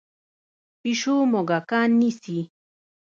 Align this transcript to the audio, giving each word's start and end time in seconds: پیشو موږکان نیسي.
پیشو 0.81 1.15
موږکان 1.31 1.89
نیسي. 1.99 2.39